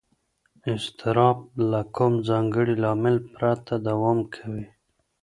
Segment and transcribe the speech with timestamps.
[0.73, 1.37] اضطراب
[1.71, 4.65] له کوم ځانګړي لامل پرته دوام کوي.